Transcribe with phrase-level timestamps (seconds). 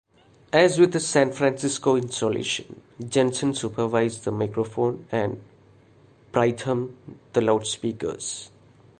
[0.51, 5.39] As with the San Francisco installation, Jensen supervised the microphone and
[6.33, 6.95] Pridham
[7.33, 8.49] the loudspeakers.